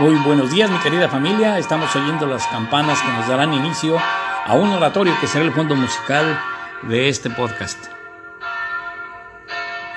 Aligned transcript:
Muy 0.00 0.14
buenos 0.24 0.50
días 0.50 0.70
mi 0.70 0.78
querida 0.78 1.10
familia, 1.10 1.58
estamos 1.58 1.94
oyendo 1.94 2.26
las 2.26 2.46
campanas 2.46 3.02
que 3.02 3.12
nos 3.12 3.28
darán 3.28 3.52
inicio 3.52 3.98
a 3.98 4.54
un 4.54 4.70
oratorio 4.70 5.12
que 5.20 5.26
será 5.26 5.44
el 5.44 5.52
fondo 5.52 5.76
musical 5.76 6.40
de 6.88 7.10
este 7.10 7.28
podcast. 7.28 7.76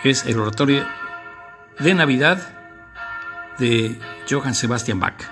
Es 0.04 0.26
el 0.26 0.40
oratorio 0.40 0.86
de 1.80 1.94
Navidad 1.94 2.54
de 3.60 3.98
Johann 4.30 4.56
Sebastian 4.56 5.00
Bach. 5.00 5.24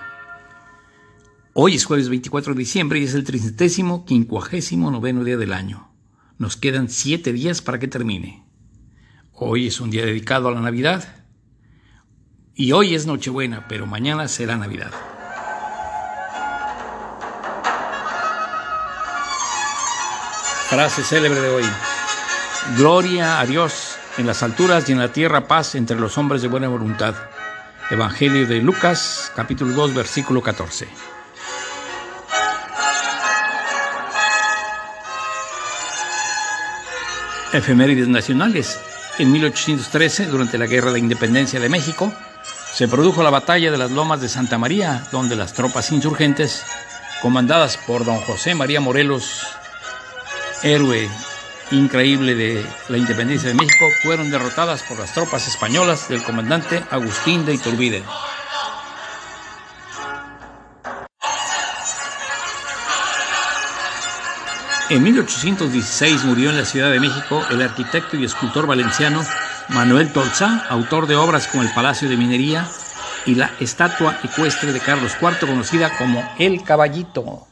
Hoy 1.52 1.76
es 1.76 1.84
jueves 1.84 2.08
24 2.08 2.54
de 2.54 2.60
diciembre 2.60 3.00
y 3.00 3.04
es 3.04 3.14
el 3.14 3.26
tricentésimo 3.26 4.06
quincuagésimo 4.06 4.90
noveno 4.90 5.26
día 5.26 5.36
del 5.36 5.52
año. 5.52 5.92
Nos 6.38 6.56
quedan 6.56 6.88
siete 6.88 7.34
días 7.34 7.62
para 7.62 7.78
que 7.78 7.90
termine. 7.90 8.46
Hoy 9.34 9.68
es 9.68 9.82
un 9.82 9.92
día 9.92 10.06
dedicado 10.06 10.48
a 10.48 10.54
la 10.54 10.62
Navidad 10.62 11.21
y 12.56 12.72
hoy 12.74 12.96
es 12.96 13.06
Nochebuena, 13.06 13.66
pero 13.68 13.86
mañana 13.86 14.28
será 14.28 14.58
Navidad. 14.58 14.92
Frase 20.70 21.04
célebre 21.04 21.42
de 21.42 21.50
hoy. 21.50 21.66
Gloria 22.78 23.40
a 23.40 23.46
Dios 23.46 23.98
en 24.18 24.28
las 24.28 24.44
alturas 24.44 24.88
y 24.88 24.94
en 24.94 25.00
la 25.00 25.12
tierra 25.12 25.48
paz 25.48 25.76
entre 25.76 26.00
los 26.00 26.18
hombres 26.18 26.42
de 26.42 26.48
buena 26.48 26.68
voluntad. 26.68 27.16
Evangelio 27.90 28.48
de 28.48 28.62
Lucas, 28.62 29.32
capítulo 29.36 29.74
2, 29.74 29.94
versículo 29.94 30.42
14. 30.42 30.88
Efemérides 37.52 38.08
nacionales. 38.08 38.80
En 39.20 39.30
1813, 39.34 40.28
durante 40.28 40.58
la 40.58 40.68
Guerra 40.68 40.94
de 40.94 41.00
Independencia 41.00 41.60
de 41.60 41.68
México, 41.68 42.14
se 42.74 42.88
produjo 42.88 43.22
la 43.22 43.30
batalla 43.30 43.72
de 43.72 43.78
las 43.78 43.92
Lomas 43.92 44.22
de 44.22 44.30
Santa 44.30 44.58
María, 44.58 45.06
donde 45.12 45.36
las 45.36 45.54
tropas 45.54 45.92
insurgentes, 45.92 46.64
comandadas 47.22 47.78
por 47.78 48.06
don 48.06 48.20
José 48.22 48.56
María 48.56 48.80
Morelos, 48.80 49.48
héroe 50.64 51.10
increíble 51.72 52.36
de 52.36 52.66
la 52.90 52.98
independencia 52.98 53.50
de 53.50 53.56
México, 53.56 53.86
fueron 54.04 54.32
derrotadas 54.32 54.84
por 54.84 55.00
las 55.00 55.14
tropas 55.14 55.48
españolas 55.48 56.08
del 56.10 56.24
comandante 56.24 56.84
Agustín 56.90 57.46
de 57.46 57.54
Iturbide. 57.54 58.04
En 64.90 65.04
1816 65.04 66.26
murió 66.26 66.50
en 66.50 66.58
la 66.58 66.66
Ciudad 66.66 66.92
de 66.92 67.00
México 67.00 67.42
el 67.50 67.62
arquitecto 67.62 68.18
y 68.18 68.26
escultor 68.26 68.68
valenciano 68.68 69.24
Manuel 69.72 70.12
Tolzá, 70.12 70.66
autor 70.70 71.08
de 71.08 71.16
obras 71.16 71.48
como 71.48 71.64
el 71.64 71.72
Palacio 71.74 72.10
de 72.10 72.18
Minería 72.18 72.68
y 73.26 73.36
la 73.36 73.52
estatua 73.62 74.18
ecuestre 74.22 74.74
de 74.74 74.82
Carlos 74.82 75.14
IV 75.22 75.48
conocida 75.48 75.98
como 75.98 76.22
El 76.38 76.62
Caballito. 76.64 77.48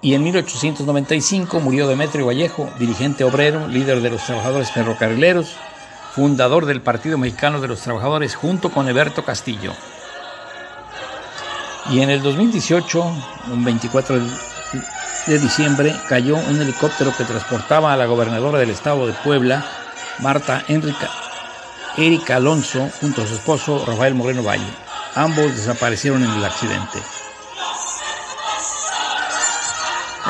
Y 0.00 0.14
en 0.14 0.24
1895 0.24 1.60
murió 1.60 1.86
Demetrio 1.86 2.26
Vallejo, 2.26 2.68
dirigente 2.80 3.22
obrero, 3.22 3.68
líder 3.68 4.00
de 4.00 4.10
los 4.10 4.24
trabajadores 4.24 4.72
ferrocarrileros, 4.72 5.54
fundador 6.12 6.66
del 6.66 6.82
Partido 6.82 7.18
Mexicano 7.18 7.60
de 7.60 7.68
los 7.68 7.80
Trabajadores 7.80 8.34
junto 8.34 8.70
con 8.72 8.88
Eberto 8.88 9.24
Castillo. 9.24 9.72
Y 11.90 12.00
en 12.00 12.10
el 12.10 12.20
2018, 12.20 13.14
un 13.52 13.64
24 13.64 14.18
de 15.28 15.38
diciembre, 15.38 15.94
cayó 16.08 16.34
un 16.34 16.60
helicóptero 16.60 17.14
que 17.16 17.24
transportaba 17.24 17.92
a 17.92 17.96
la 17.96 18.06
gobernadora 18.06 18.58
del 18.58 18.70
estado 18.70 19.06
de 19.06 19.12
Puebla, 19.12 19.64
Marta 20.22 20.62
Enrica, 20.68 21.10
Erika 21.96 22.36
Alonso, 22.36 22.88
junto 23.00 23.22
a 23.22 23.26
su 23.26 23.34
esposo 23.34 23.84
Rafael 23.84 24.14
Moreno 24.14 24.44
Valle. 24.44 24.72
Ambos 25.16 25.56
desaparecieron 25.56 26.22
en 26.22 26.30
el 26.30 26.44
accidente. 26.44 27.00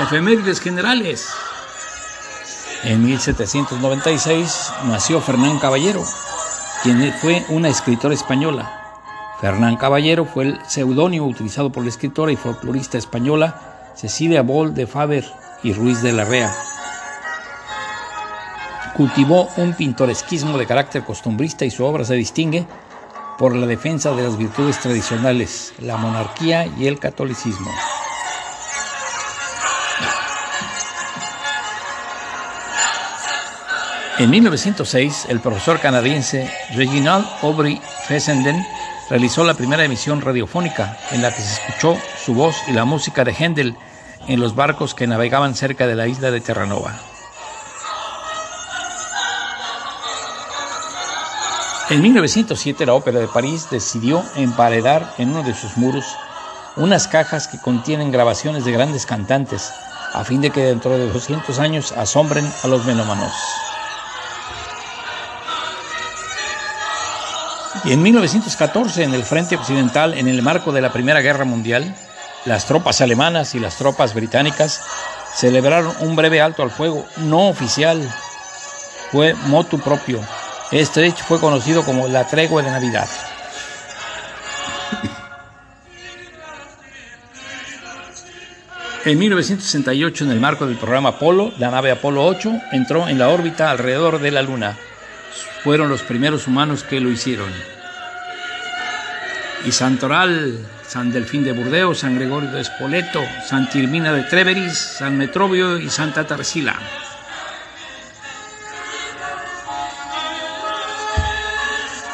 Efemérides 0.02 0.60
generales. 0.60 1.28
En 2.84 3.04
1796 3.04 4.72
nació 4.86 5.20
Fernán 5.20 5.58
Caballero, 5.58 6.02
quien 6.82 7.12
fue 7.20 7.44
una 7.50 7.68
escritora 7.68 8.14
española. 8.14 8.72
Fernán 9.42 9.76
Caballero 9.76 10.24
fue 10.24 10.44
el 10.44 10.58
seudónimo 10.66 11.26
utilizado 11.26 11.70
por 11.70 11.82
la 11.82 11.90
escritora 11.90 12.32
y 12.32 12.36
folclorista 12.36 12.96
española 12.96 13.92
Cecilia 13.94 14.40
Boll 14.42 14.72
de 14.72 14.86
Faber 14.86 15.24
y 15.62 15.74
Ruiz 15.74 16.00
de 16.00 16.12
la 16.12 16.24
Rea. 16.24 16.50
Cultivó 18.94 19.48
un 19.56 19.72
pintoresquismo 19.74 20.58
de 20.58 20.66
carácter 20.66 21.04
costumbrista 21.04 21.64
y 21.64 21.70
su 21.70 21.84
obra 21.84 22.04
se 22.04 22.14
distingue 22.14 22.66
por 23.38 23.56
la 23.56 23.66
defensa 23.66 24.12
de 24.12 24.22
las 24.22 24.36
virtudes 24.36 24.78
tradicionales, 24.80 25.72
la 25.80 25.96
monarquía 25.96 26.66
y 26.66 26.86
el 26.86 26.98
catolicismo. 26.98 27.70
En 34.18 34.30
1906, 34.30 35.26
el 35.30 35.40
profesor 35.40 35.80
canadiense 35.80 36.48
Reginald 36.76 37.26
Aubrey 37.40 37.80
Fessenden 38.06 38.64
realizó 39.08 39.42
la 39.42 39.54
primera 39.54 39.84
emisión 39.84 40.20
radiofónica 40.20 40.98
en 41.10 41.22
la 41.22 41.34
que 41.34 41.42
se 41.42 41.54
escuchó 41.54 41.96
su 42.24 42.34
voz 42.34 42.56
y 42.68 42.72
la 42.72 42.84
música 42.84 43.24
de 43.24 43.32
Händel 43.32 43.74
en 44.28 44.38
los 44.38 44.54
barcos 44.54 44.94
que 44.94 45.06
navegaban 45.06 45.54
cerca 45.54 45.86
de 45.86 45.96
la 45.96 46.06
isla 46.06 46.30
de 46.30 46.40
Terranova. 46.40 47.11
En 51.92 52.00
1907 52.00 52.86
la 52.86 52.94
Ópera 52.94 53.20
de 53.20 53.28
París 53.28 53.68
decidió 53.70 54.24
emparedar 54.36 55.12
en 55.18 55.28
uno 55.28 55.42
de 55.42 55.52
sus 55.52 55.76
muros 55.76 56.06
unas 56.74 57.06
cajas 57.06 57.48
que 57.48 57.58
contienen 57.58 58.10
grabaciones 58.10 58.64
de 58.64 58.72
grandes 58.72 59.04
cantantes, 59.04 59.70
a 60.14 60.24
fin 60.24 60.40
de 60.40 60.48
que 60.48 60.62
dentro 60.62 60.96
de 60.96 61.12
200 61.12 61.58
años 61.58 61.92
asombren 61.92 62.50
a 62.62 62.68
los 62.68 62.86
melómanos. 62.86 63.30
Y 67.84 67.92
en 67.92 68.02
1914, 68.02 69.02
en 69.02 69.12
el 69.12 69.22
frente 69.22 69.56
occidental, 69.56 70.14
en 70.14 70.28
el 70.28 70.40
marco 70.40 70.72
de 70.72 70.80
la 70.80 70.94
Primera 70.94 71.20
Guerra 71.20 71.44
Mundial, 71.44 71.94
las 72.46 72.64
tropas 72.64 73.02
alemanas 73.02 73.54
y 73.54 73.60
las 73.60 73.76
tropas 73.76 74.14
británicas 74.14 74.80
celebraron 75.34 75.94
un 76.00 76.16
breve 76.16 76.40
alto 76.40 76.62
al 76.62 76.70
fuego 76.70 77.04
no 77.18 77.50
oficial. 77.50 78.00
Fue 79.10 79.34
motu 79.34 79.78
propio. 79.78 80.22
Este 80.72 81.04
hecho 81.04 81.22
fue 81.24 81.38
conocido 81.38 81.84
como 81.84 82.08
la 82.08 82.26
tregua 82.26 82.62
de 82.62 82.70
Navidad. 82.70 83.06
En 89.04 89.18
1968, 89.18 90.24
en 90.24 90.30
el 90.30 90.40
marco 90.40 90.66
del 90.66 90.78
programa 90.78 91.10
Apolo, 91.10 91.52
la 91.58 91.70
nave 91.70 91.90
Apolo 91.90 92.24
8 92.24 92.52
entró 92.72 93.06
en 93.06 93.18
la 93.18 93.28
órbita 93.28 93.70
alrededor 93.70 94.18
de 94.18 94.30
la 94.30 94.40
Luna. 94.40 94.78
Fueron 95.62 95.90
los 95.90 96.02
primeros 96.02 96.46
humanos 96.46 96.84
que 96.84 97.00
lo 97.00 97.10
hicieron. 97.10 97.50
Y 99.66 99.72
Santoral, 99.72 100.58
San 100.86 101.12
Delfín 101.12 101.44
de 101.44 101.52
Burdeos, 101.52 101.98
San 101.98 102.14
Gregorio 102.14 102.50
de 102.50 102.62
Espoleto, 102.62 103.20
San 103.44 103.68
Tirmina 103.68 104.12
de 104.14 104.22
Treveris, 104.22 104.78
San 104.78 105.18
Metrobio 105.18 105.78
y 105.78 105.90
Santa 105.90 106.26
Tarsila. 106.26 106.76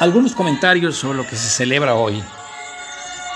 Algunos 0.01 0.37
comentarios 0.37 0.97
sobre 0.97 1.19
lo 1.19 1.27
que 1.27 1.35
se 1.35 1.49
celebra 1.49 1.97
hoy. 1.97 2.23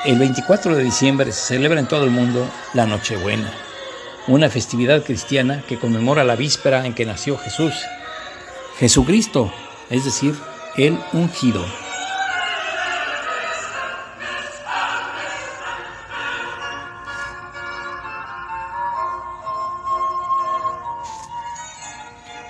El 0.04 0.20
24 0.20 0.76
de 0.76 0.84
diciembre 0.84 1.32
se 1.32 1.54
celebra 1.54 1.80
en 1.80 1.88
todo 1.88 2.04
el 2.04 2.10
mundo 2.10 2.48
la 2.72 2.86
Nochebuena, 2.86 3.52
una 4.28 4.48
festividad 4.48 5.02
cristiana 5.02 5.64
que 5.66 5.80
conmemora 5.80 6.22
la 6.22 6.36
víspera 6.36 6.86
en 6.86 6.94
que 6.94 7.04
nació 7.04 7.36
Jesús, 7.36 7.74
Jesucristo, 8.78 9.52
es 9.90 10.04
decir, 10.04 10.36
el 10.76 11.00
ungido. 11.12 11.66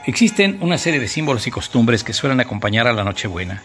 Existen 0.05 0.59
una 0.61 0.77
serie 0.77 1.01
de 1.01 1.09
símbolos 1.09 1.47
y 1.47 1.51
costumbres 1.51 2.05
que 2.05 2.13
suelen 2.13 2.41
acompañar 2.41 2.87
a 2.87 2.93
la 2.93 3.05
Nochebuena. 3.05 3.63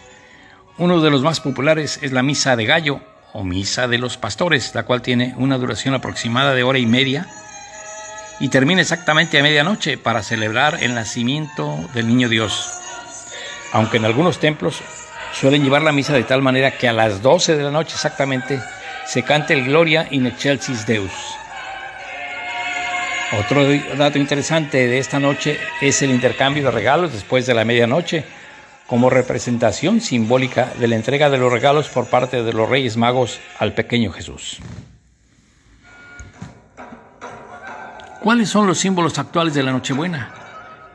Uno 0.78 1.00
de 1.00 1.10
los 1.10 1.22
más 1.22 1.40
populares 1.40 1.98
es 2.02 2.12
la 2.12 2.22
misa 2.22 2.54
de 2.54 2.64
gallo 2.64 3.00
o 3.32 3.42
misa 3.42 3.88
de 3.88 3.98
los 3.98 4.16
pastores, 4.16 4.76
la 4.76 4.84
cual 4.84 5.02
tiene 5.02 5.34
una 5.36 5.58
duración 5.58 5.94
aproximada 5.94 6.54
de 6.54 6.62
hora 6.62 6.78
y 6.78 6.86
media 6.86 7.26
y 8.38 8.48
termina 8.48 8.80
exactamente 8.80 9.40
a 9.40 9.42
medianoche 9.42 9.98
para 9.98 10.22
celebrar 10.22 10.78
el 10.80 10.94
nacimiento 10.94 11.76
del 11.94 12.06
niño 12.06 12.28
Dios. 12.28 12.70
Aunque 13.72 13.96
en 13.96 14.04
algunos 14.04 14.38
templos 14.38 14.80
suelen 15.32 15.64
llevar 15.64 15.82
la 15.82 15.90
misa 15.90 16.12
de 16.12 16.22
tal 16.22 16.42
manera 16.42 16.70
que 16.70 16.88
a 16.88 16.92
las 16.92 17.22
12 17.22 17.56
de 17.56 17.62
la 17.64 17.72
noche 17.72 17.94
exactamente 17.94 18.62
se 19.04 19.24
cante 19.24 19.54
el 19.54 19.64
Gloria 19.64 20.06
in 20.12 20.26
excelsis 20.26 20.86
Deus. 20.86 21.10
Otro 23.36 23.66
dato 23.96 24.16
interesante 24.16 24.86
de 24.86 24.98
esta 24.98 25.18
noche 25.18 25.58
es 25.80 26.00
el 26.02 26.10
intercambio 26.10 26.64
de 26.64 26.70
regalos 26.70 27.12
después 27.12 27.46
de 27.46 27.54
la 27.54 27.64
medianoche, 27.64 28.24
como 28.88 29.10
representación 29.10 30.00
simbólica 30.00 30.72
de 30.80 30.88
la 30.88 30.96
entrega 30.96 31.28
de 31.28 31.36
los 31.36 31.52
regalos 31.52 31.88
por 31.88 32.06
parte 32.06 32.42
de 32.42 32.52
los 32.54 32.68
Reyes 32.70 32.96
Magos 32.96 33.38
al 33.58 33.74
pequeño 33.74 34.10
Jesús. 34.10 34.60
¿Cuáles 38.22 38.48
son 38.48 38.66
los 38.66 38.78
símbolos 38.78 39.18
actuales 39.18 39.52
de 39.52 39.62
la 39.62 39.72
Nochebuena? 39.72 40.32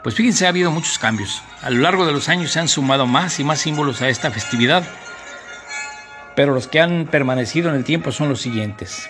Pues 0.01 0.15
fíjense, 0.15 0.47
ha 0.47 0.49
habido 0.49 0.71
muchos 0.71 0.97
cambios. 0.97 1.43
A 1.61 1.69
lo 1.69 1.81
largo 1.81 2.05
de 2.07 2.11
los 2.11 2.29
años 2.29 2.51
se 2.51 2.59
han 2.59 2.67
sumado 2.67 3.05
más 3.05 3.39
y 3.39 3.43
más 3.43 3.59
símbolos 3.59 4.01
a 4.01 4.09
esta 4.09 4.31
festividad, 4.31 4.83
pero 6.35 6.55
los 6.55 6.67
que 6.67 6.81
han 6.81 7.05
permanecido 7.05 7.69
en 7.69 7.75
el 7.75 7.83
tiempo 7.83 8.11
son 8.11 8.27
los 8.27 8.41
siguientes. 8.41 9.07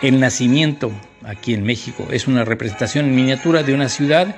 El 0.00 0.20
nacimiento, 0.20 0.90
aquí 1.22 1.52
en 1.52 1.64
México, 1.64 2.08
es 2.10 2.26
una 2.26 2.46
representación 2.46 3.04
en 3.04 3.14
miniatura 3.14 3.62
de 3.62 3.74
una 3.74 3.90
ciudad 3.90 4.34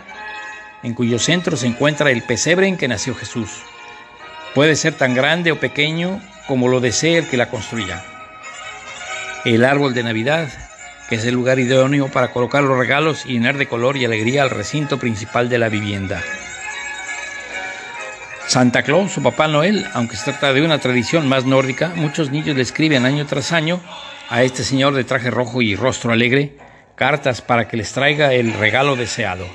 en 0.82 0.94
cuyo 0.94 1.18
centro 1.18 1.56
se 1.56 1.66
encuentra 1.66 2.10
el 2.10 2.22
pesebre 2.22 2.66
en 2.66 2.76
que 2.76 2.88
nació 2.88 3.14
Jesús. 3.14 3.50
Puede 4.54 4.76
ser 4.76 4.94
tan 4.94 5.14
grande 5.14 5.52
o 5.52 5.60
pequeño 5.60 6.20
como 6.46 6.68
lo 6.68 6.80
desee 6.80 7.18
el 7.18 7.28
que 7.28 7.36
la 7.36 7.48
construya. 7.48 8.04
El 9.44 9.64
árbol 9.64 9.94
de 9.94 10.02
Navidad, 10.02 10.48
que 11.08 11.16
es 11.16 11.24
el 11.24 11.34
lugar 11.34 11.58
idóneo 11.58 12.08
para 12.08 12.32
colocar 12.32 12.62
los 12.62 12.78
regalos 12.78 13.24
y 13.26 13.34
llenar 13.34 13.56
de 13.56 13.66
color 13.66 13.96
y 13.96 14.04
alegría 14.04 14.42
al 14.42 14.50
recinto 14.50 14.98
principal 14.98 15.48
de 15.48 15.58
la 15.58 15.68
vivienda. 15.68 16.22
Santa 18.46 18.82
Claus 18.82 19.16
o 19.16 19.22
Papá 19.22 19.48
Noel, 19.48 19.86
aunque 19.94 20.16
se 20.16 20.24
trata 20.24 20.52
de 20.52 20.62
una 20.62 20.78
tradición 20.78 21.28
más 21.28 21.44
nórdica, 21.44 21.92
muchos 21.96 22.30
niños 22.30 22.56
le 22.56 22.62
escriben 22.62 23.06
año 23.06 23.24
tras 23.24 23.52
año 23.52 23.80
a 24.28 24.42
este 24.42 24.62
señor 24.64 24.94
de 24.94 25.04
traje 25.04 25.30
rojo 25.30 25.62
y 25.62 25.74
rostro 25.74 26.12
alegre 26.12 26.56
cartas 26.94 27.40
para 27.40 27.66
que 27.66 27.76
les 27.76 27.92
traiga 27.92 28.34
el 28.34 28.52
regalo 28.52 28.96
deseado. 28.96 29.46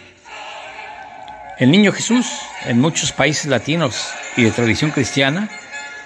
El 1.60 1.72
niño 1.72 1.92
Jesús, 1.92 2.28
en 2.66 2.80
muchos 2.80 3.12
países 3.12 3.48
latinos 3.48 4.10
y 4.36 4.44
de 4.44 4.52
tradición 4.52 4.92
cristiana, 4.92 5.50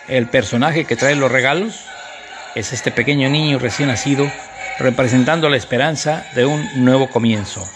el 0.08 0.28
personaje 0.28 0.86
que 0.86 0.96
trae 0.96 1.14
los 1.16 1.30
regalos 1.30 1.88
es 2.56 2.72
este 2.72 2.90
pequeño 2.90 3.30
niño 3.30 3.60
recién 3.60 3.90
nacido, 3.90 4.32
representando 4.80 5.50
la 5.50 5.58
esperanza 5.58 6.26
de 6.36 6.46
un 6.46 6.86
nuevo 6.86 7.10
comienzo. 7.10 7.68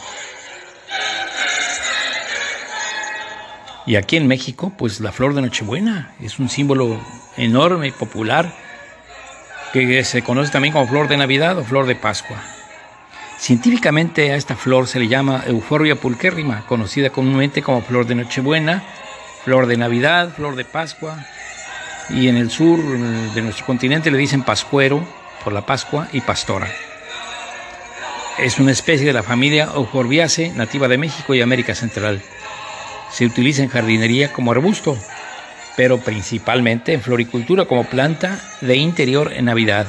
Y 3.86 3.98
aquí 3.98 4.16
en 4.16 4.28
México, 4.28 4.72
pues 4.78 5.02
la 5.02 5.12
flor 5.12 5.36
de 5.36 5.42
Nochebuena 5.42 6.14
es 6.22 6.40
un 6.40 6.48
símbolo 6.48 6.98
enorme 7.36 7.90
y 7.90 7.92
popular 7.92 8.54
que 9.74 10.02
se 10.06 10.22
conoce 10.22 10.50
también 10.50 10.72
como 10.72 10.88
flor 10.88 11.10
de 11.10 11.18
Navidad 11.18 11.58
o 11.58 11.66
flor 11.66 11.88
de 11.88 11.96
Pascua. 11.96 12.55
Científicamente 13.38 14.32
a 14.32 14.36
esta 14.36 14.56
flor 14.56 14.88
se 14.88 15.00
le 15.00 15.08
llama 15.08 15.44
Euphorbia 15.46 15.96
pulquérrima, 15.96 16.66
conocida 16.66 17.10
comúnmente 17.10 17.62
como 17.62 17.82
flor 17.82 18.08
de 18.08 18.16
Nochebuena, 18.16 18.84
flor 19.44 19.68
de 19.68 19.78
Navidad, 19.78 20.30
flor 20.36 20.56
de 20.56 20.66
Pascua, 20.66 21.26
y 22.10 22.28
en 22.28 22.38
el 22.38 22.50
sur 22.50 22.80
de 22.80 23.42
nuestro 23.42 23.66
continente 23.66 24.10
le 24.10 24.18
dicen 24.18 24.44
pascuero 24.44 25.06
por 25.44 25.54
la 25.54 25.66
Pascua 25.66 26.08
y 26.12 26.22
pastora. 26.22 26.68
Es 28.38 28.60
una 28.60 28.72
especie 28.72 29.06
de 29.06 29.14
la 29.14 29.24
familia 29.24 29.70
Euphorbiaceae 29.76 30.52
nativa 30.52 30.88
de 30.88 30.98
México 30.98 31.34
y 31.34 31.42
América 31.42 31.76
Central. 31.76 32.22
Se 33.12 33.26
utiliza 33.26 33.64
en 33.64 33.70
jardinería 33.70 34.34
como 34.34 34.52
arbusto, 34.52 34.98
pero 35.78 36.00
principalmente 36.00 36.94
en 36.94 37.02
floricultura 37.02 37.66
como 37.66 37.86
planta 37.86 38.40
de 38.62 38.76
interior 38.76 39.32
en 39.34 39.46
Navidad. 39.46 39.88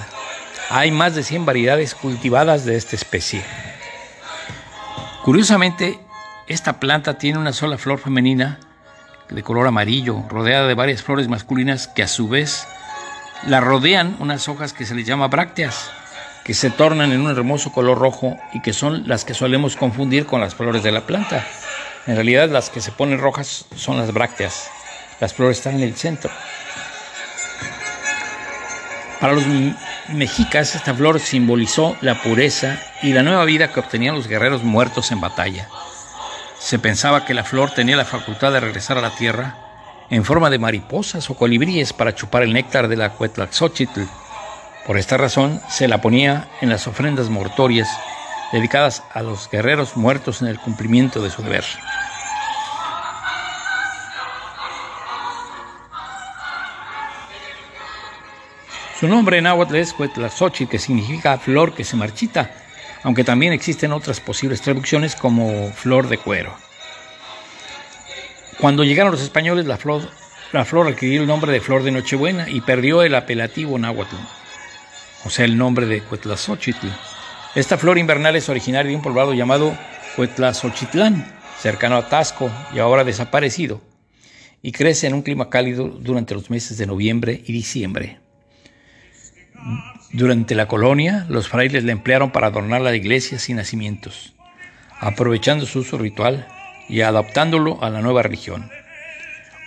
Hay 0.68 0.90
más 0.90 1.14
de 1.14 1.22
100 1.22 1.46
variedades 1.46 1.94
cultivadas 1.94 2.64
de 2.64 2.76
esta 2.76 2.96
especie. 2.96 3.42
Curiosamente, 5.22 6.00
esta 6.48 6.80
planta 6.80 7.18
tiene 7.18 7.38
una 7.38 7.52
sola 7.52 7.78
flor 7.78 7.98
femenina 7.98 8.58
de 9.28 9.42
color 9.42 9.68
amarillo, 9.68 10.24
rodeada 10.28 10.66
de 10.66 10.74
varias 10.74 11.02
flores 11.02 11.28
masculinas 11.28 11.86
que 11.86 12.02
a 12.02 12.08
su 12.08 12.28
vez 12.28 12.66
la 13.46 13.60
rodean 13.60 14.16
unas 14.18 14.48
hojas 14.48 14.72
que 14.72 14.86
se 14.86 14.94
les 14.94 15.06
llama 15.06 15.28
brácteas, 15.28 15.90
que 16.44 16.54
se 16.54 16.70
tornan 16.70 17.12
en 17.12 17.20
un 17.20 17.30
hermoso 17.30 17.70
color 17.72 17.98
rojo 17.98 18.36
y 18.52 18.60
que 18.60 18.72
son 18.72 19.06
las 19.08 19.24
que 19.24 19.34
solemos 19.34 19.76
confundir 19.76 20.26
con 20.26 20.40
las 20.40 20.54
flores 20.54 20.82
de 20.82 20.92
la 20.92 21.06
planta. 21.06 21.46
En 22.06 22.14
realidad 22.16 22.48
las 22.48 22.70
que 22.70 22.80
se 22.80 22.92
ponen 22.92 23.20
rojas 23.20 23.66
son 23.76 23.98
las 23.98 24.12
brácteas. 24.12 24.68
Las 25.20 25.32
flores 25.32 25.58
están 25.58 25.76
en 25.76 25.82
el 25.82 25.96
centro. 25.96 26.30
Para 29.20 29.32
los 29.32 29.46
mexicas, 30.08 30.74
esta 30.74 30.94
flor 30.94 31.20
simbolizó 31.20 31.96
la 32.00 32.22
pureza 32.22 32.78
y 33.02 33.12
la 33.12 33.22
nueva 33.22 33.44
vida 33.44 33.72
que 33.72 33.80
obtenían 33.80 34.14
los 34.14 34.28
guerreros 34.28 34.62
muertos 34.62 35.12
en 35.12 35.20
batalla. 35.20 35.68
Se 36.58 36.78
pensaba 36.78 37.24
que 37.24 37.34
la 37.34 37.44
flor 37.44 37.70
tenía 37.72 37.96
la 37.96 38.04
facultad 38.04 38.52
de 38.52 38.60
regresar 38.60 38.98
a 38.98 39.02
la 39.02 39.14
tierra 39.14 39.56
en 40.10 40.24
forma 40.24 40.50
de 40.50 40.58
mariposas 40.58 41.28
o 41.30 41.34
colibríes 41.34 41.92
para 41.92 42.14
chupar 42.14 42.42
el 42.42 42.52
néctar 42.52 42.88
de 42.88 42.96
la 42.96 43.10
Cuetlaxochitl. 43.10 44.02
Por 44.86 44.98
esta 44.98 45.16
razón, 45.16 45.60
se 45.68 45.88
la 45.88 46.00
ponía 46.00 46.48
en 46.60 46.68
las 46.68 46.86
ofrendas 46.86 47.28
mortorias 47.28 47.88
dedicadas 48.52 49.02
a 49.12 49.22
los 49.22 49.50
guerreros 49.50 49.96
muertos 49.96 50.42
en 50.42 50.48
el 50.48 50.58
cumplimiento 50.58 51.20
de 51.22 51.30
su 51.30 51.42
deber. 51.42 51.64
Su 58.98 59.08
nombre 59.08 59.36
en 59.36 59.44
náhuatl 59.44 59.76
es 59.76 59.94
Huetlazochitl, 59.98 60.70
que 60.70 60.78
significa 60.78 61.36
flor 61.36 61.74
que 61.74 61.84
se 61.84 61.96
marchita, 61.96 62.50
aunque 63.02 63.24
también 63.24 63.52
existen 63.52 63.92
otras 63.92 64.20
posibles 64.20 64.62
traducciones 64.62 65.14
como 65.14 65.70
flor 65.72 66.08
de 66.08 66.16
cuero. 66.16 66.56
Cuando 68.58 68.84
llegaron 68.84 69.12
los 69.12 69.20
españoles, 69.20 69.66
la 69.66 69.76
flor, 69.76 70.08
adquirió 70.88 71.20
el 71.20 71.26
nombre 71.26 71.52
de 71.52 71.60
flor 71.60 71.82
de 71.82 71.90
Nochebuena 71.90 72.48
y 72.48 72.62
perdió 72.62 73.02
el 73.02 73.14
apelativo 73.14 73.78
náhuatl, 73.78 74.16
o 75.26 75.28
sea, 75.28 75.44
el 75.44 75.58
nombre 75.58 75.84
de 75.84 76.02
Huetlazochitl. 76.10 76.86
Esta 77.54 77.76
flor 77.76 77.98
invernal 77.98 78.34
es 78.34 78.48
originaria 78.48 78.88
de 78.88 78.96
un 78.96 79.02
poblado 79.02 79.34
llamado 79.34 79.76
Huetlazochitlán, 80.16 81.36
cercano 81.60 81.96
a 81.96 82.08
Tasco 82.08 82.50
y 82.72 82.78
ahora 82.78 83.04
desaparecido, 83.04 83.82
y 84.62 84.72
crece 84.72 85.06
en 85.06 85.12
un 85.12 85.20
clima 85.20 85.50
cálido 85.50 85.86
durante 85.86 86.32
los 86.32 86.48
meses 86.48 86.78
de 86.78 86.86
noviembre 86.86 87.42
y 87.44 87.52
diciembre. 87.52 88.20
Durante 90.12 90.54
la 90.54 90.68
colonia, 90.68 91.26
los 91.28 91.48
frailes 91.48 91.84
la 91.84 91.92
emplearon 91.92 92.30
para 92.30 92.48
adornar 92.48 92.80
la 92.80 92.94
iglesia 92.94 93.38
sin 93.38 93.56
nacimientos, 93.56 94.34
aprovechando 95.00 95.66
su 95.66 95.80
uso 95.80 95.98
ritual 95.98 96.46
y 96.88 97.00
adaptándolo 97.00 97.82
a 97.82 97.90
la 97.90 98.00
nueva 98.00 98.22
religión. 98.22 98.70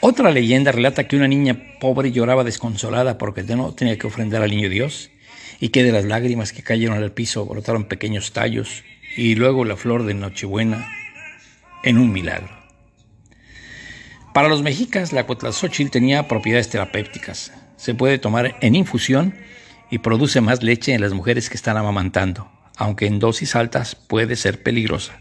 Otra 0.01 0.31
leyenda 0.31 0.71
relata 0.71 1.07
que 1.07 1.17
una 1.17 1.27
niña 1.27 1.57
pobre 1.79 2.11
lloraba 2.11 2.45
desconsolada 2.45 3.17
porque 3.17 3.43
no 3.43 3.73
tenía 3.73 3.97
que 3.97 4.07
ofrendar 4.07 4.41
al 4.41 4.51
niño 4.51 4.69
Dios 4.69 5.11
y 5.59 5.69
que 5.69 5.83
de 5.83 5.91
las 5.91 6.05
lágrimas 6.05 6.53
que 6.53 6.63
cayeron 6.63 6.97
al 6.97 7.11
piso 7.11 7.45
brotaron 7.45 7.83
pequeños 7.83 8.31
tallos 8.31 8.83
y 9.17 9.35
luego 9.35 9.65
la 9.65 9.75
flor 9.75 10.05
de 10.05 10.13
Nochebuena 10.13 10.89
en 11.83 11.97
un 11.97 12.13
milagro. 12.13 12.49
Para 14.33 14.47
los 14.47 14.61
mexicas, 14.61 15.11
la 15.11 15.25
Cotlazóchil 15.25 15.91
tenía 15.91 16.27
propiedades 16.27 16.69
terapéuticas. 16.69 17.51
Se 17.75 17.93
puede 17.93 18.19
tomar 18.19 18.55
en 18.61 18.75
infusión 18.75 19.35
y 19.89 19.99
produce 19.99 20.41
más 20.41 20.63
leche 20.63 20.93
en 20.93 21.01
las 21.01 21.13
mujeres 21.13 21.49
que 21.49 21.57
están 21.57 21.77
amamantando, 21.77 22.49
aunque 22.77 23.05
en 23.05 23.19
dosis 23.19 23.55
altas 23.55 23.95
puede 23.95 24.35
ser 24.35 24.61
peligrosa. 24.63 25.19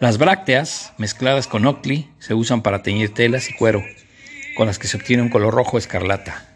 Las 0.00 0.18
brácteas, 0.18 0.92
mezcladas 0.96 1.48
con 1.48 1.66
ocli, 1.66 2.08
se 2.18 2.34
usan 2.34 2.62
para 2.62 2.82
teñir 2.82 3.12
telas 3.14 3.50
y 3.50 3.54
cuero, 3.54 3.82
con 4.56 4.66
las 4.66 4.78
que 4.78 4.86
se 4.86 4.96
obtiene 4.96 5.22
un 5.22 5.28
color 5.28 5.52
rojo 5.52 5.76
escarlata. 5.76 6.46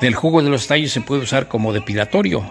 Del 0.00 0.14
jugo 0.14 0.42
de 0.42 0.50
los 0.50 0.66
tallos 0.66 0.92
se 0.92 1.00
puede 1.00 1.22
usar 1.22 1.48
como 1.48 1.72
depilatorio. 1.72 2.44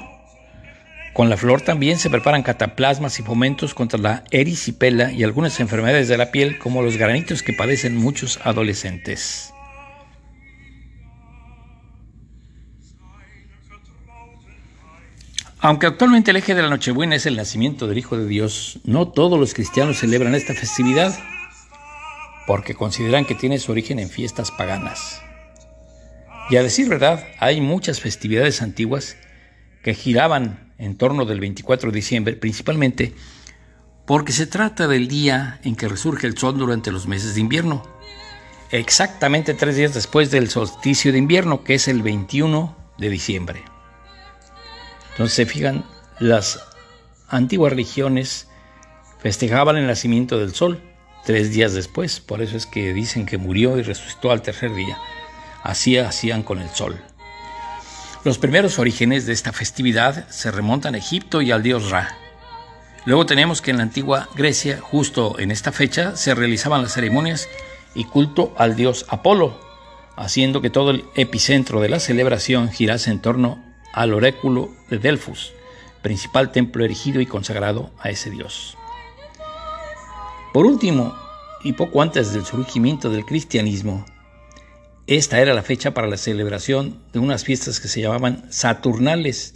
Con 1.14 1.30
la 1.30 1.38
flor 1.38 1.62
también 1.62 2.00
se 2.00 2.10
preparan 2.10 2.42
cataplasmas 2.42 3.20
y 3.20 3.24
fomentos 3.24 3.76
contra 3.76 4.00
la 4.00 4.24
erisipela 4.32 5.12
y 5.12 5.24
algunas 5.24 5.60
enfermedades 5.60 6.08
de 6.08 6.18
la 6.18 6.32
piel 6.32 6.58
como 6.58 6.82
los 6.82 6.98
granitos 6.98 7.44
que 7.44 7.54
padecen 7.54 7.96
muchos 7.96 8.40
adolescentes. 8.44 9.53
Aunque 15.64 15.88
actualmente 15.88 16.32
el 16.32 16.36
eje 16.36 16.56
de 16.56 16.62
la 16.62 16.70
Nochebuena 16.70 17.16
es 17.16 17.26
el 17.26 17.38
nacimiento 17.38 17.88
del 17.88 17.98
Hijo 17.98 18.18
de 18.18 18.28
Dios, 18.28 18.82
no 18.84 19.08
todos 19.08 19.40
los 19.40 19.54
cristianos 19.54 19.98
celebran 19.98 20.36
esta 20.36 20.54
festividad 20.54 21.18
porque 22.46 22.76
consideran 22.76 23.24
que 23.24 23.34
tiene 23.34 23.58
su 23.60 23.72
origen 23.72 23.98
en 23.98 24.10
fiestas 24.10 24.52
paganas. 24.52 25.22
Y 26.50 26.58
a 26.58 26.64
decir 26.64 26.90
verdad, 26.90 27.26
hay 27.40 27.62
muchas 27.62 28.02
festividades 28.02 28.62
antiguas 28.62 29.16
que 29.84 29.94
giraban 29.94 30.74
en 30.78 30.98
torno 30.98 31.24
del 31.24 31.40
24 31.40 31.92
de 31.92 31.96
diciembre, 31.96 32.36
principalmente 32.36 33.14
porque 34.06 34.34
se 34.34 34.48
trata 34.48 34.90
del 34.90 35.08
día 35.08 35.62
en 35.64 35.78
que 35.78 35.88
resurge 35.88 36.28
el 36.28 36.38
sol 36.38 36.58
durante 36.58 36.92
los 36.92 37.08
meses 37.08 37.36
de 37.36 37.40
invierno, 37.40 37.84
exactamente 38.70 39.54
tres 39.54 39.78
días 39.78 39.94
después 39.94 40.30
del 40.30 40.50
solsticio 40.50 41.14
de 41.14 41.20
invierno, 41.20 41.64
que 41.64 41.76
es 41.76 41.88
el 41.88 42.02
21 42.04 42.76
de 42.98 43.10
diciembre. 43.10 43.73
Entonces 45.14 45.36
se 45.36 45.46
fijan, 45.46 45.86
las 46.20 46.60
antiguas 47.30 47.72
religiones 47.72 48.48
festejaban 49.20 49.78
el 49.78 49.88
nacimiento 49.88 50.38
del 50.38 50.54
sol 50.54 50.82
tres 51.26 51.52
días 51.52 51.74
después. 51.74 52.20
Por 52.20 52.42
eso 52.42 52.58
es 52.58 52.66
que 52.66 52.94
dicen 52.94 53.26
que 53.26 53.38
murió 53.38 53.78
y 53.78 53.84
resucitó 53.84 54.32
al 54.32 54.42
tercer 54.42 54.74
día. 54.74 54.98
Así 55.64 55.98
hacían 55.98 56.44
con 56.44 56.60
el 56.60 56.70
sol. 56.70 57.00
Los 58.24 58.38
primeros 58.38 58.80
orígenes 58.80 59.26
de 59.26 59.34
esta 59.34 59.52
festividad 59.52 60.28
se 60.30 60.52
remontan 60.52 60.96
a 60.96 60.98
Egipto 60.98 61.42
y 61.42 61.52
al 61.52 61.64
dios 61.64 61.90
Ra. 61.90 62.18
Luego 63.06 63.26
tenemos 63.26 63.62
que 63.62 63.72
en 63.72 63.78
la 63.78 63.84
antigua 63.84 64.30
Grecia, 64.34 64.80
justo 64.82 65.38
en 65.40 65.52
esta 65.52 65.74
fecha, 65.74 66.16
se 66.16 66.34
realizaban 66.34 66.82
las 66.82 66.94
ceremonias 66.94 67.50
y 67.96 68.06
culto 68.06 68.54
al 68.58 68.78
dios 68.78 69.06
Apolo, 69.10 69.60
haciendo 70.16 70.62
que 70.62 70.70
todo 70.70 70.92
el 70.92 71.04
epicentro 71.16 71.82
de 71.82 71.90
la 71.90 72.00
celebración 72.00 72.72
girase 72.72 73.12
en 73.12 73.20
torno 73.20 73.73
al 73.94 74.14
oráculo 74.14 74.72
de 74.90 74.98
Delfos, 74.98 75.54
principal 76.02 76.52
templo 76.52 76.84
erigido 76.84 77.22
y 77.22 77.26
consagrado 77.26 77.92
a 78.00 78.10
ese 78.10 78.30
dios. 78.30 78.76
Por 80.52 80.66
último, 80.66 81.16
y 81.64 81.74
poco 81.74 82.02
antes 82.02 82.34
del 82.34 82.46
surgimiento 82.46 83.10
del 83.10 83.26
cristianismo, 83.26 84.06
esta 85.08 85.40
era 85.40 85.54
la 85.54 85.64
fecha 85.64 85.94
para 85.94 86.08
la 86.08 86.18
celebración 86.18 87.02
de 87.14 87.20
unas 87.20 87.44
fiestas 87.44 87.80
que 87.80 87.88
se 87.88 88.02
llamaban 88.02 88.52
Saturnales, 88.52 89.56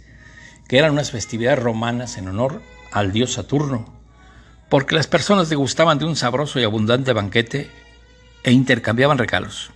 que 0.68 0.78
eran 0.78 0.92
unas 0.92 1.10
festividades 1.10 1.58
romanas 1.58 2.16
en 2.16 2.28
honor 2.28 2.62
al 2.92 3.12
dios 3.12 3.32
Saturno, 3.32 3.92
porque 4.68 4.94
las 4.94 5.06
personas 5.06 5.48
degustaban 5.48 5.98
de 5.98 6.04
un 6.04 6.16
sabroso 6.16 6.60
y 6.60 6.64
abundante 6.64 7.12
banquete 7.12 7.70
e 8.42 8.52
intercambiaban 8.52 9.18
regalos. 9.18 9.70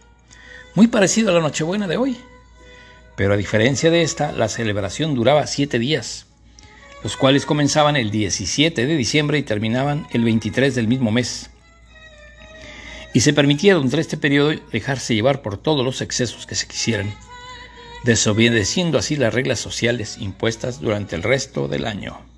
Muy 0.74 0.88
parecido 0.88 1.30
a 1.30 1.34
la 1.34 1.40
Nochebuena 1.40 1.86
de 1.88 1.96
hoy. 1.96 2.18
Pero 3.16 3.34
a 3.34 3.36
diferencia 3.36 3.90
de 3.90 4.02
esta, 4.02 4.32
la 4.32 4.48
celebración 4.48 5.14
duraba 5.14 5.46
siete 5.46 5.78
días, 5.78 6.26
los 7.02 7.16
cuales 7.16 7.46
comenzaban 7.46 7.96
el 7.96 8.10
17 8.10 8.86
de 8.86 8.96
diciembre 8.96 9.38
y 9.38 9.42
terminaban 9.42 10.06
el 10.12 10.24
23 10.24 10.74
del 10.74 10.88
mismo 10.88 11.10
mes 11.10 11.50
y 13.12 13.20
se 13.20 13.32
permitía 13.32 13.74
durante 13.74 14.00
este 14.00 14.16
periodo 14.16 14.52
dejarse 14.72 15.14
llevar 15.14 15.42
por 15.42 15.58
todos 15.58 15.84
los 15.84 16.00
excesos 16.00 16.46
que 16.46 16.54
se 16.54 16.66
quisieran, 16.66 17.14
desobedeciendo 18.04 18.98
así 18.98 19.16
las 19.16 19.34
reglas 19.34 19.60
sociales 19.60 20.16
impuestas 20.18 20.80
durante 20.80 21.16
el 21.16 21.22
resto 21.22 21.68
del 21.68 21.86
año. 21.86 22.31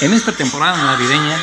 En 0.00 0.14
esta 0.14 0.32
temporada 0.32 0.82
navideña 0.82 1.38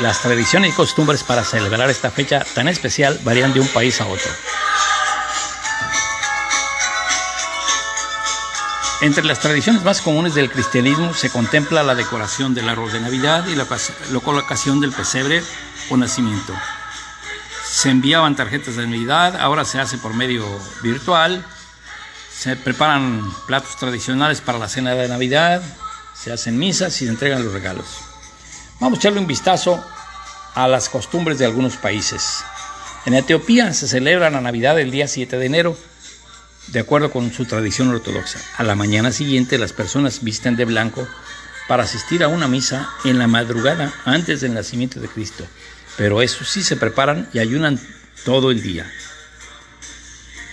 las 0.00 0.20
tradiciones 0.20 0.72
y 0.72 0.74
costumbres 0.74 1.22
para 1.22 1.44
celebrar 1.44 1.88
esta 1.90 2.10
fecha 2.10 2.44
tan 2.54 2.66
especial 2.66 3.20
varían 3.22 3.52
de 3.54 3.60
un 3.60 3.68
país 3.68 4.00
a 4.00 4.06
otro. 4.06 4.30
Entre 9.00 9.22
las 9.22 9.38
tradiciones 9.38 9.84
más 9.84 10.00
comunes 10.00 10.34
del 10.34 10.50
cristianismo 10.50 11.14
se 11.14 11.30
contempla 11.30 11.84
la 11.84 11.94
decoración 11.94 12.52
del 12.52 12.68
árbol 12.68 12.90
de 12.90 13.00
Navidad 13.00 13.46
y 13.46 13.54
la, 13.54 13.66
colocación 14.20 14.80
del 14.80 14.90
pesebre 14.90 15.44
o 15.88 15.96
nacimiento. 15.96 16.52
Se 17.64 17.90
enviaban 17.90 18.34
tarjetas 18.34 18.74
de 18.74 18.86
Navidad, 18.86 19.36
ahora 19.40 19.64
se 19.64 19.78
hace 19.78 19.98
por 19.98 20.14
medio 20.14 20.44
virtual. 20.82 21.44
Se 22.32 22.56
preparan 22.56 23.32
platos 23.46 23.76
tradicionales 23.76 24.40
para 24.40 24.58
la 24.58 24.68
cena 24.68 24.94
de 24.94 25.06
Navidad, 25.06 25.62
se 26.14 26.32
hacen 26.32 26.58
misas 26.58 27.00
y 27.02 27.04
se 27.04 27.10
entregan 27.10 27.44
los 27.44 27.52
regalos. 27.52 27.86
Vamos 28.80 28.98
a 28.98 29.00
echarle 29.00 29.20
un 29.20 29.26
vistazo 29.26 29.82
a 30.54 30.68
las 30.68 30.88
costumbres 30.88 31.38
de 31.38 31.44
algunos 31.44 31.76
países. 31.76 32.44
En 33.06 33.14
Etiopía 33.14 33.72
se 33.74 33.88
celebra 33.88 34.30
la 34.30 34.40
Navidad 34.40 34.78
el 34.80 34.90
día 34.90 35.08
7 35.08 35.36
de 35.36 35.46
enero, 35.46 35.76
de 36.68 36.80
acuerdo 36.80 37.10
con 37.10 37.32
su 37.32 37.44
tradición 37.44 37.88
ortodoxa. 37.88 38.40
A 38.56 38.62
la 38.62 38.74
mañana 38.74 39.12
siguiente 39.12 39.58
las 39.58 39.72
personas 39.72 40.22
visten 40.22 40.56
de 40.56 40.64
blanco 40.64 41.06
para 41.68 41.82
asistir 41.82 42.22
a 42.24 42.28
una 42.28 42.48
misa 42.48 42.88
en 43.04 43.18
la 43.18 43.26
madrugada 43.26 43.92
antes 44.04 44.40
del 44.40 44.54
nacimiento 44.54 45.00
de 45.00 45.08
Cristo. 45.08 45.44
Pero 45.96 46.22
eso 46.22 46.44
sí 46.44 46.62
se 46.62 46.76
preparan 46.76 47.28
y 47.32 47.38
ayunan 47.38 47.80
todo 48.24 48.50
el 48.50 48.62
día. 48.62 48.90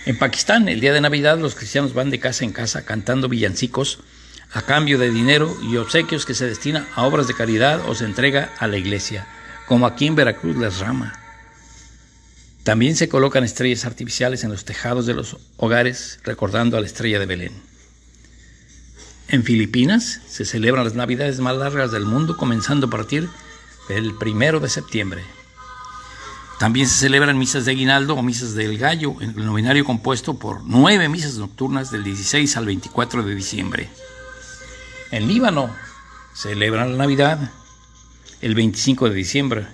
En 0.04 0.18
Pakistán, 0.18 0.68
el 0.68 0.80
día 0.80 0.92
de 0.92 1.00
Navidad, 1.00 1.38
los 1.38 1.54
cristianos 1.54 1.94
van 1.94 2.10
de 2.10 2.18
casa 2.18 2.44
en 2.44 2.52
casa 2.52 2.84
cantando 2.84 3.28
villancicos 3.28 4.00
a 4.54 4.62
cambio 4.62 4.98
de 4.98 5.10
dinero 5.10 5.56
y 5.62 5.76
obsequios 5.76 6.26
que 6.26 6.34
se 6.34 6.46
destina 6.46 6.86
a 6.94 7.04
obras 7.04 7.26
de 7.26 7.34
caridad 7.34 7.88
o 7.88 7.94
se 7.94 8.04
entrega 8.04 8.52
a 8.58 8.66
la 8.66 8.76
iglesia, 8.76 9.26
como 9.66 9.86
aquí 9.86 10.06
en 10.06 10.14
Veracruz 10.14 10.56
las 10.56 10.80
rama. 10.80 11.18
También 12.62 12.94
se 12.94 13.08
colocan 13.08 13.44
estrellas 13.44 13.84
artificiales 13.84 14.44
en 14.44 14.50
los 14.50 14.64
tejados 14.64 15.06
de 15.06 15.14
los 15.14 15.36
hogares, 15.56 16.20
recordando 16.22 16.76
a 16.76 16.80
la 16.80 16.86
estrella 16.86 17.18
de 17.18 17.26
Belén. 17.26 17.52
En 19.28 19.42
Filipinas 19.42 20.20
se 20.28 20.44
celebran 20.44 20.84
las 20.84 20.94
navidades 20.94 21.40
más 21.40 21.56
largas 21.56 21.90
del 21.90 22.04
mundo, 22.04 22.36
comenzando 22.36 22.86
a 22.86 22.90
partir 22.90 23.28
del 23.88 24.14
primero 24.14 24.60
de 24.60 24.68
septiembre. 24.68 25.22
También 26.58 26.86
se 26.86 27.00
celebran 27.00 27.38
misas 27.38 27.64
de 27.64 27.72
aguinaldo 27.72 28.14
o 28.14 28.22
misas 28.22 28.54
del 28.54 28.78
gallo, 28.78 29.16
en 29.20 29.30
el 29.30 29.46
novenario 29.46 29.84
compuesto 29.84 30.34
por 30.34 30.62
nueve 30.64 31.08
misas 31.08 31.34
nocturnas 31.34 31.90
del 31.90 32.04
16 32.04 32.56
al 32.56 32.66
24 32.66 33.24
de 33.24 33.34
diciembre. 33.34 33.90
En 35.12 35.28
Líbano 35.28 35.68
celebran 36.32 36.92
la 36.92 36.96
Navidad 37.04 37.50
el 38.40 38.54
25 38.54 39.10
de 39.10 39.14
diciembre 39.14 39.66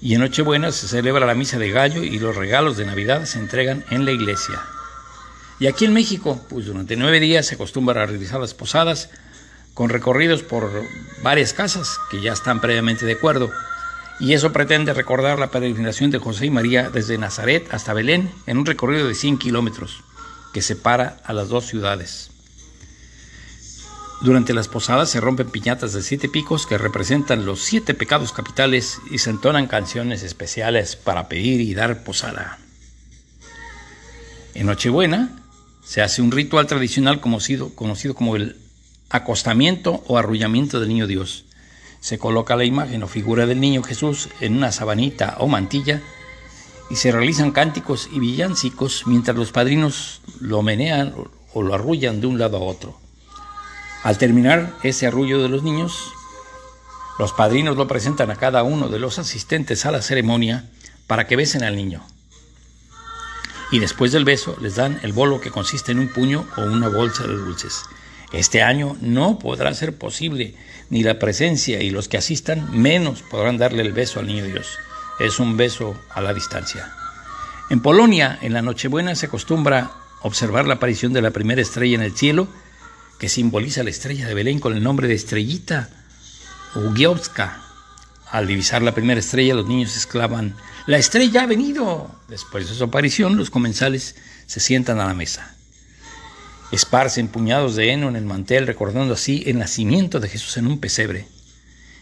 y 0.00 0.14
en 0.14 0.22
Nochebuena 0.22 0.72
se 0.72 0.88
celebra 0.88 1.26
la 1.26 1.34
misa 1.34 1.58
de 1.58 1.70
gallo 1.70 2.02
y 2.02 2.18
los 2.18 2.34
regalos 2.34 2.78
de 2.78 2.86
Navidad 2.86 3.26
se 3.26 3.38
entregan 3.38 3.84
en 3.90 4.06
la 4.06 4.12
iglesia. 4.12 4.58
Y 5.60 5.66
aquí 5.66 5.84
en 5.84 5.92
México, 5.92 6.40
pues 6.48 6.64
durante 6.64 6.96
nueve 6.96 7.20
días 7.20 7.44
se 7.44 7.56
acostumbra 7.56 8.02
a 8.02 8.06
realizar 8.06 8.40
las 8.40 8.54
posadas 8.54 9.10
con 9.74 9.90
recorridos 9.90 10.42
por 10.42 10.70
varias 11.22 11.52
casas 11.52 11.98
que 12.10 12.22
ya 12.22 12.32
están 12.32 12.62
previamente 12.62 13.04
de 13.04 13.12
acuerdo. 13.12 13.50
Y 14.18 14.32
eso 14.32 14.50
pretende 14.50 14.94
recordar 14.94 15.38
la 15.38 15.50
peregrinación 15.50 16.10
de 16.10 16.20
José 16.20 16.46
y 16.46 16.50
María 16.50 16.88
desde 16.88 17.18
Nazaret 17.18 17.68
hasta 17.70 17.92
Belén 17.92 18.30
en 18.46 18.56
un 18.56 18.64
recorrido 18.64 19.08
de 19.08 19.14
100 19.14 19.36
kilómetros 19.36 20.02
que 20.54 20.62
separa 20.62 21.18
a 21.22 21.34
las 21.34 21.50
dos 21.50 21.66
ciudades. 21.66 22.30
Durante 24.22 24.54
las 24.54 24.68
posadas 24.68 25.10
se 25.10 25.20
rompen 25.20 25.50
piñatas 25.50 25.92
de 25.92 26.02
siete 26.02 26.28
picos 26.28 26.66
que 26.66 26.78
representan 26.78 27.44
los 27.44 27.60
siete 27.60 27.92
pecados 27.92 28.32
capitales 28.32 28.98
y 29.10 29.18
se 29.18 29.30
entonan 29.30 29.66
canciones 29.66 30.22
especiales 30.22 30.96
para 30.96 31.28
pedir 31.28 31.60
y 31.60 31.74
dar 31.74 32.02
posada. 32.02 32.58
En 34.54 34.66
Nochebuena 34.66 35.38
se 35.84 36.00
hace 36.00 36.22
un 36.22 36.32
ritual 36.32 36.66
tradicional 36.66 37.20
conocido, 37.20 37.74
conocido 37.74 38.14
como 38.14 38.36
el 38.36 38.56
acostamiento 39.10 40.02
o 40.06 40.16
arrullamiento 40.16 40.80
del 40.80 40.88
niño 40.88 41.06
Dios. 41.06 41.44
Se 42.00 42.18
coloca 42.18 42.56
la 42.56 42.64
imagen 42.64 43.02
o 43.02 43.08
figura 43.08 43.44
del 43.44 43.60
niño 43.60 43.82
Jesús 43.82 44.30
en 44.40 44.56
una 44.56 44.72
sabanita 44.72 45.36
o 45.40 45.46
mantilla 45.46 46.02
y 46.88 46.96
se 46.96 47.12
realizan 47.12 47.52
cánticos 47.52 48.08
y 48.10 48.18
villancicos 48.18 49.06
mientras 49.06 49.36
los 49.36 49.52
padrinos 49.52 50.22
lo 50.40 50.62
menean 50.62 51.14
o 51.52 51.62
lo 51.62 51.74
arrullan 51.74 52.22
de 52.22 52.28
un 52.28 52.38
lado 52.38 52.56
a 52.56 52.60
otro. 52.60 53.05
Al 54.06 54.18
terminar 54.18 54.72
ese 54.84 55.08
arrullo 55.08 55.42
de 55.42 55.48
los 55.48 55.64
niños, 55.64 56.12
los 57.18 57.32
padrinos 57.32 57.76
lo 57.76 57.88
presentan 57.88 58.30
a 58.30 58.36
cada 58.36 58.62
uno 58.62 58.88
de 58.88 59.00
los 59.00 59.18
asistentes 59.18 59.84
a 59.84 59.90
la 59.90 60.00
ceremonia 60.00 60.64
para 61.08 61.26
que 61.26 61.34
besen 61.34 61.64
al 61.64 61.74
niño. 61.74 62.06
Y 63.72 63.80
después 63.80 64.12
del 64.12 64.24
beso 64.24 64.56
les 64.60 64.76
dan 64.76 65.00
el 65.02 65.12
bolo 65.12 65.40
que 65.40 65.50
consiste 65.50 65.90
en 65.90 65.98
un 65.98 66.06
puño 66.06 66.46
o 66.56 66.62
una 66.62 66.88
bolsa 66.88 67.26
de 67.26 67.34
dulces. 67.34 67.82
Este 68.32 68.62
año 68.62 68.96
no 69.00 69.40
podrá 69.40 69.74
ser 69.74 69.98
posible 69.98 70.54
ni 70.88 71.02
la 71.02 71.18
presencia 71.18 71.82
y 71.82 71.90
los 71.90 72.06
que 72.06 72.18
asistan 72.18 72.80
menos 72.80 73.22
podrán 73.22 73.58
darle 73.58 73.82
el 73.82 73.92
beso 73.92 74.20
al 74.20 74.28
niño 74.28 74.44
Dios. 74.44 74.78
Es 75.18 75.40
un 75.40 75.56
beso 75.56 75.96
a 76.10 76.20
la 76.20 76.32
distancia. 76.32 76.92
En 77.70 77.82
Polonia, 77.82 78.38
en 78.40 78.52
la 78.52 78.62
Nochebuena 78.62 79.16
se 79.16 79.26
acostumbra 79.26 79.90
observar 80.22 80.68
la 80.68 80.74
aparición 80.74 81.12
de 81.12 81.22
la 81.22 81.32
primera 81.32 81.60
estrella 81.60 81.96
en 81.96 82.02
el 82.02 82.16
cielo 82.16 82.46
que 83.18 83.28
simboliza 83.28 83.82
la 83.82 83.90
estrella 83.90 84.26
de 84.26 84.34
Belén 84.34 84.58
con 84.58 84.74
el 84.74 84.82
nombre 84.82 85.08
de 85.08 85.14
estrellita 85.14 85.88
Ugiowska. 86.74 87.62
Al 88.30 88.46
divisar 88.46 88.82
la 88.82 88.94
primera 88.94 89.20
estrella, 89.20 89.54
los 89.54 89.66
niños 89.66 89.94
exclaman, 89.96 90.56
¡La 90.86 90.98
estrella 90.98 91.42
ha 91.42 91.46
venido! 91.46 92.10
Después 92.28 92.68
de 92.68 92.74
su 92.74 92.84
aparición, 92.84 93.36
los 93.36 93.50
comensales 93.50 94.16
se 94.46 94.60
sientan 94.60 95.00
a 95.00 95.06
la 95.06 95.14
mesa. 95.14 95.54
Esparcen 96.72 97.28
puñados 97.28 97.76
de 97.76 97.92
heno 97.92 98.08
en 98.08 98.16
el 98.16 98.24
mantel, 98.24 98.66
recordando 98.66 99.14
así 99.14 99.44
el 99.46 99.58
nacimiento 99.58 100.20
de 100.20 100.28
Jesús 100.28 100.56
en 100.56 100.66
un 100.66 100.78
pesebre. 100.78 101.28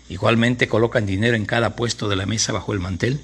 Igualmente 0.09 0.69
colocan 0.69 1.07
dinero 1.07 1.37
en 1.37 1.47
cada 1.47 1.77
puesto 1.77 2.09
de 2.09 2.17
la 2.17 2.27
mesa 2.27 2.53
bajo 2.53 2.73
el 2.73 2.81
mantel 2.81 3.21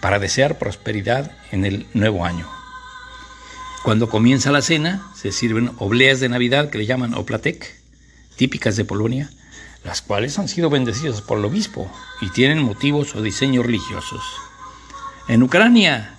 para 0.00 0.18
desear 0.18 0.58
prosperidad 0.58 1.32
en 1.50 1.64
el 1.64 1.86
nuevo 1.94 2.24
año. 2.24 2.63
Cuando 3.84 4.08
comienza 4.08 4.50
la 4.50 4.62
cena, 4.62 5.06
se 5.14 5.30
sirven 5.30 5.70
obleas 5.76 6.18
de 6.18 6.30
Navidad 6.30 6.70
que 6.70 6.78
le 6.78 6.86
llaman 6.86 7.12
oplatek, 7.12 7.70
típicas 8.34 8.76
de 8.76 8.86
Polonia. 8.86 9.30
las 9.84 10.00
cuales 10.00 10.38
han 10.38 10.48
sido 10.48 10.70
bendecidas 10.70 11.20
por 11.20 11.36
el 11.36 11.44
obispo 11.44 11.92
y 12.22 12.30
tienen 12.30 12.62
motivos 12.62 13.14
o 13.14 13.20
diseños 13.20 13.66
religiosos. 13.66 14.22
En 15.28 15.42
Ucrania, 15.42 16.14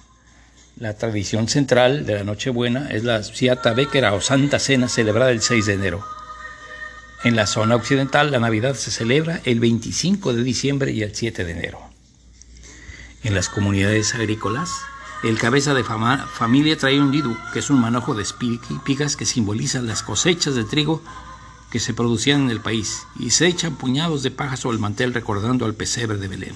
la 0.77 0.95
tradición 0.95 1.47
central 1.47 2.05
de 2.05 2.13
la 2.13 2.23
Nochebuena 2.23 2.91
es 2.91 3.03
la 3.03 3.23
Siata 3.23 3.73
Bekera 3.73 4.13
o 4.13 4.21
Santa 4.21 4.59
Cena 4.59 4.87
celebrada 4.87 5.31
el 5.31 5.41
6 5.41 5.65
de 5.65 5.73
enero. 5.73 6.05
En 7.23 7.35
la 7.35 7.47
zona 7.47 7.75
occidental, 7.75 8.29
la 8.29 8.37
Navidad 8.37 8.75
se 8.75 8.91
celebra 8.91 9.41
el 9.43 9.59
25 9.59 10.33
de 10.33 10.43
diciembre 10.43 10.91
y 10.91 11.01
el 11.01 11.15
7 11.15 11.43
de 11.43 11.51
enero. 11.51 11.79
En 13.23 13.33
las 13.33 13.49
comunidades 13.49 14.13
agrícolas, 14.13 14.69
el 15.25 15.39
cabeza 15.39 15.73
de 15.73 15.83
familia 15.83 16.77
trae 16.77 17.01
un 17.01 17.11
didu, 17.11 17.35
que 17.51 17.57
es 17.57 17.71
un 17.71 17.81
manojo 17.81 18.13
de 18.13 18.21
espigas 18.21 19.15
que 19.15 19.25
simboliza 19.25 19.81
las 19.81 20.03
cosechas 20.03 20.53
de 20.53 20.65
trigo 20.65 21.01
que 21.71 21.79
se 21.79 21.95
producían 21.95 22.41
en 22.43 22.51
el 22.51 22.61
país, 22.61 23.07
y 23.17 23.31
se 23.31 23.47
echan 23.47 23.75
puñados 23.75 24.21
de 24.21 24.29
paja 24.29 24.55
sobre 24.55 24.75
el 24.75 24.81
mantel 24.81 25.15
recordando 25.15 25.65
al 25.65 25.73
pesebre 25.73 26.19
de 26.19 26.27
Belén. 26.27 26.53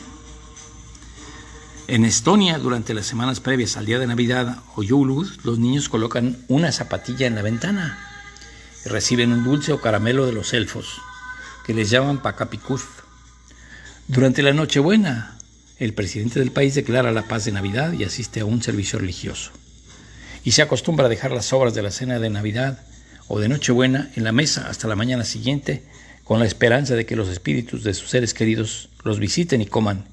En 1.87 2.05
Estonia, 2.05 2.59
durante 2.59 2.93
las 2.93 3.07
semanas 3.07 3.39
previas 3.39 3.75
al 3.75 3.87
día 3.87 3.97
de 3.97 4.05
Navidad 4.05 4.61
o 4.75 4.83
Yulud, 4.83 5.27
los 5.43 5.57
niños 5.57 5.89
colocan 5.89 6.37
una 6.47 6.71
zapatilla 6.71 7.25
en 7.25 7.33
la 7.33 7.41
ventana 7.41 7.97
y 8.85 8.89
reciben 8.89 9.33
un 9.33 9.43
dulce 9.43 9.73
o 9.73 9.81
caramelo 9.81 10.27
de 10.27 10.33
los 10.33 10.53
elfos, 10.53 11.01
que 11.65 11.73
les 11.73 11.89
llaman 11.89 12.21
Pakapikuz. 12.21 12.85
Durante 14.07 14.43
la 14.43 14.53
Nochebuena, 14.53 15.38
el 15.79 15.93
presidente 15.93 16.39
del 16.39 16.51
país 16.51 16.75
declara 16.75 17.11
la 17.11 17.27
paz 17.27 17.45
de 17.45 17.53
Navidad 17.53 17.93
y 17.93 18.03
asiste 18.03 18.41
a 18.41 18.45
un 18.45 18.61
servicio 18.61 18.99
religioso. 18.99 19.51
Y 20.43 20.51
se 20.51 20.61
acostumbra 20.61 21.05
a 21.05 21.09
dejar 21.09 21.31
las 21.31 21.45
sobras 21.45 21.73
de 21.73 21.81
la 21.81 21.91
cena 21.91 22.19
de 22.19 22.29
Navidad 22.29 22.79
o 23.27 23.39
de 23.39 23.47
Nochebuena 23.47 24.11
en 24.15 24.25
la 24.25 24.33
mesa 24.33 24.67
hasta 24.69 24.87
la 24.87 24.97
mañana 24.97 25.23
siguiente, 25.23 25.83
con 26.25 26.39
la 26.39 26.45
esperanza 26.45 26.95
de 26.95 27.05
que 27.05 27.15
los 27.15 27.29
espíritus 27.29 27.83
de 27.83 27.93
sus 27.93 28.09
seres 28.09 28.33
queridos 28.33 28.89
los 29.03 29.19
visiten 29.19 29.61
y 29.61 29.65
coman. 29.65 30.05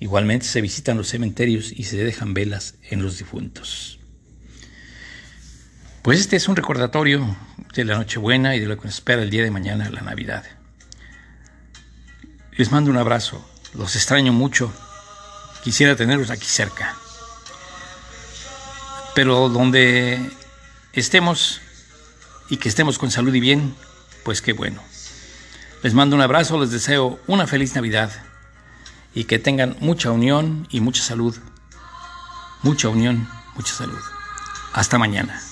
Igualmente 0.00 0.44
se 0.44 0.60
visitan 0.60 0.96
los 0.96 1.08
cementerios 1.08 1.72
y 1.72 1.84
se 1.84 1.96
dejan 1.96 2.34
velas 2.34 2.74
en 2.90 3.02
los 3.02 3.18
difuntos. 3.18 3.98
Pues 6.02 6.20
este 6.20 6.36
es 6.36 6.48
un 6.48 6.56
recordatorio 6.56 7.36
de 7.74 7.84
la 7.84 7.96
Nochebuena 7.96 8.56
y 8.56 8.60
de 8.60 8.66
lo 8.66 8.76
que 8.76 8.86
nos 8.86 8.94
espera 8.94 9.22
el 9.22 9.30
día 9.30 9.44
de 9.44 9.50
mañana, 9.50 9.88
la 9.90 10.02
Navidad. 10.02 10.44
Les 12.56 12.70
mando 12.72 12.90
un 12.90 12.96
abrazo, 12.96 13.48
los 13.74 13.96
extraño 13.96 14.32
mucho 14.32 14.72
Quisiera 15.66 15.96
tenerlos 15.96 16.30
aquí 16.30 16.46
cerca. 16.46 16.94
Pero 19.16 19.48
donde 19.48 20.30
estemos 20.92 21.60
y 22.48 22.58
que 22.58 22.68
estemos 22.68 22.98
con 22.98 23.10
salud 23.10 23.34
y 23.34 23.40
bien, 23.40 23.74
pues 24.24 24.40
qué 24.42 24.52
bueno. 24.52 24.80
Les 25.82 25.92
mando 25.92 26.14
un 26.14 26.22
abrazo, 26.22 26.60
les 26.60 26.70
deseo 26.70 27.18
una 27.26 27.48
feliz 27.48 27.74
Navidad 27.74 28.12
y 29.12 29.24
que 29.24 29.40
tengan 29.40 29.76
mucha 29.80 30.12
unión 30.12 30.68
y 30.70 30.78
mucha 30.78 31.02
salud. 31.02 31.36
Mucha 32.62 32.88
unión, 32.88 33.28
mucha 33.56 33.74
salud. 33.74 33.98
Hasta 34.72 34.98
mañana. 34.98 35.42